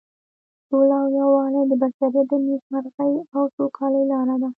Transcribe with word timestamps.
سوله 0.67 0.95
او 1.03 1.07
یووالی 1.19 1.61
د 1.67 1.73
بشریت 1.81 2.27
د 2.31 2.33
نیکمرغۍ 2.47 3.13
او 3.35 3.43
سوکالۍ 3.55 4.03
لاره 4.11 4.35
ده. 4.41 4.49